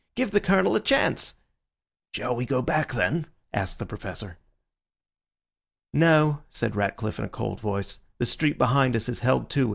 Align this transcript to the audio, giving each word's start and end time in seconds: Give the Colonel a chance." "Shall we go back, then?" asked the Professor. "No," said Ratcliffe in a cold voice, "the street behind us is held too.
Give 0.15 0.31
the 0.31 0.41
Colonel 0.41 0.75
a 0.75 0.79
chance." 0.79 1.35
"Shall 2.15 2.35
we 2.35 2.47
go 2.47 2.63
back, 2.63 2.93
then?" 2.93 3.27
asked 3.53 3.77
the 3.77 3.85
Professor. 3.85 4.39
"No," 5.93 6.41
said 6.49 6.75
Ratcliffe 6.75 7.19
in 7.19 7.25
a 7.25 7.29
cold 7.29 7.61
voice, 7.61 7.99
"the 8.17 8.25
street 8.25 8.57
behind 8.57 8.95
us 8.95 9.07
is 9.07 9.19
held 9.19 9.51
too. 9.51 9.69